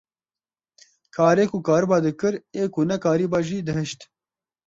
[1.15, 3.99] Karê ku kariba dikir ê ku nekariba jî dihişt.